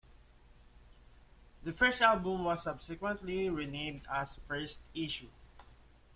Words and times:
The 1.63 1.73
first 1.73 2.01
album 2.01 2.43
was 2.43 2.63
subsequently 2.63 3.47
renamed 3.51 4.07
as 4.11 4.39
"First 4.47 4.79
Issue". 4.95 5.29